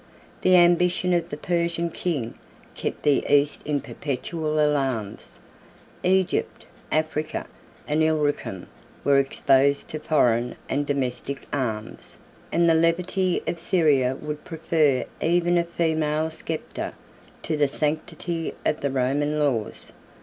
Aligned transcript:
The 0.41 0.55
ambition 0.55 1.13
of 1.13 1.29
the 1.29 1.37
Persian 1.37 1.91
king 1.91 2.33
kept 2.73 3.03
the 3.03 3.23
East 3.31 3.61
in 3.65 3.81
perpetual 3.81 4.59
alarms; 4.59 5.37
Egypt, 6.01 6.65
Africa, 6.91 7.45
and 7.87 8.01
Illyricum, 8.01 8.65
were 9.03 9.19
exposed 9.19 9.89
to 9.89 9.99
foreign 9.99 10.55
and 10.67 10.87
domestic 10.87 11.45
arms, 11.53 12.17
and 12.51 12.67
the 12.67 12.73
levity 12.73 13.43
of 13.45 13.59
Syria 13.59 14.17
would 14.19 14.43
prefer 14.43 15.05
even 15.21 15.55
a 15.59 15.63
female 15.63 16.31
sceptre 16.31 16.93
to 17.43 17.55
the 17.55 17.67
sanctity 17.67 18.55
of 18.65 18.81
the 18.81 18.89
Roman 18.89 19.37
laws. 19.37 19.93